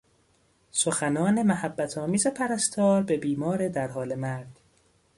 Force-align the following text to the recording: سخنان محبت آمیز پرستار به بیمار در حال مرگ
سخنان 0.71 1.43
محبت 1.43 1.97
آمیز 1.97 2.27
پرستار 2.27 3.03
به 3.03 3.17
بیمار 3.17 3.67
در 3.67 3.87
حال 3.87 4.15
مرگ 4.15 4.47